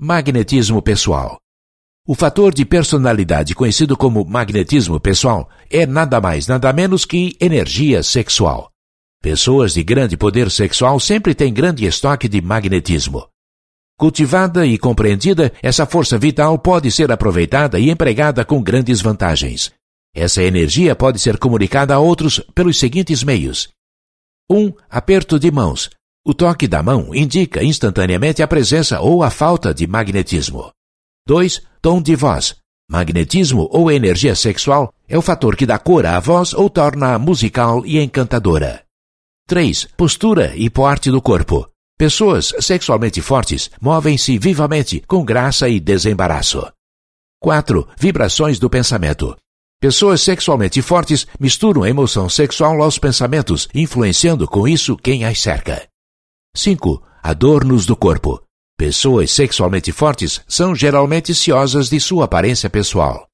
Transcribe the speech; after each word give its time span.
Magnetismo 0.00 0.82
pessoal. 0.82 1.38
O 2.04 2.16
fator 2.16 2.52
de 2.52 2.64
personalidade 2.64 3.54
conhecido 3.54 3.96
como 3.96 4.24
magnetismo 4.24 4.98
pessoal 4.98 5.48
é 5.70 5.86
nada 5.86 6.20
mais, 6.20 6.48
nada 6.48 6.72
menos 6.72 7.04
que 7.04 7.36
energia 7.40 8.02
sexual. 8.02 8.72
Pessoas 9.22 9.74
de 9.74 9.84
grande 9.84 10.16
poder 10.16 10.50
sexual 10.50 10.98
sempre 10.98 11.32
têm 11.32 11.54
grande 11.54 11.86
estoque 11.86 12.26
de 12.26 12.42
magnetismo. 12.42 13.28
Cultivada 13.96 14.66
e 14.66 14.76
compreendida, 14.76 15.52
essa 15.62 15.86
força 15.86 16.18
vital 16.18 16.58
pode 16.58 16.90
ser 16.90 17.12
aproveitada 17.12 17.78
e 17.78 17.88
empregada 17.88 18.44
com 18.44 18.60
grandes 18.60 19.00
vantagens. 19.00 19.70
Essa 20.12 20.42
energia 20.42 20.96
pode 20.96 21.20
ser 21.20 21.38
comunicada 21.38 21.94
a 21.94 22.00
outros 22.00 22.40
pelos 22.52 22.80
seguintes 22.80 23.22
meios: 23.22 23.68
1. 24.50 24.58
Um, 24.58 24.72
aperto 24.90 25.38
de 25.38 25.52
mãos. 25.52 25.88
O 26.26 26.32
toque 26.32 26.66
da 26.66 26.82
mão 26.82 27.14
indica 27.14 27.62
instantaneamente 27.62 28.42
a 28.42 28.48
presença 28.48 28.98
ou 28.98 29.22
a 29.22 29.28
falta 29.28 29.74
de 29.74 29.86
magnetismo. 29.86 30.70
2. 31.28 31.60
Tom 31.82 32.00
de 32.00 32.16
voz. 32.16 32.56
Magnetismo 32.90 33.68
ou 33.70 33.90
energia 33.90 34.34
sexual 34.34 34.90
é 35.06 35.18
o 35.18 35.22
fator 35.22 35.54
que 35.54 35.66
dá 35.66 35.78
cor 35.78 36.06
à 36.06 36.18
voz 36.18 36.54
ou 36.54 36.70
torna-a 36.70 37.18
musical 37.18 37.84
e 37.84 37.98
encantadora. 37.98 38.82
3. 39.46 39.88
Postura 39.98 40.56
e 40.56 40.70
porte 40.70 41.10
do 41.10 41.20
corpo. 41.20 41.68
Pessoas 41.98 42.54
sexualmente 42.58 43.20
fortes 43.20 43.70
movem-se 43.78 44.38
vivamente, 44.38 45.04
com 45.06 45.22
graça 45.22 45.68
e 45.68 45.78
desembaraço. 45.78 46.66
4. 47.38 47.86
Vibrações 47.98 48.58
do 48.58 48.70
pensamento. 48.70 49.36
Pessoas 49.78 50.22
sexualmente 50.22 50.80
fortes 50.80 51.26
misturam 51.38 51.82
a 51.82 51.90
emoção 51.90 52.30
sexual 52.30 52.82
aos 52.82 52.98
pensamentos, 52.98 53.68
influenciando 53.74 54.48
com 54.48 54.66
isso 54.66 54.96
quem 54.96 55.26
as 55.26 55.38
cerca. 55.38 55.86
5. 56.56 57.02
Adornos 57.20 57.84
do 57.84 57.96
corpo. 57.96 58.40
Pessoas 58.78 59.32
sexualmente 59.32 59.90
fortes 59.90 60.40
são 60.46 60.72
geralmente 60.72 61.34
ciosas 61.34 61.88
de 61.88 61.98
sua 61.98 62.26
aparência 62.26 62.70
pessoal. 62.70 63.26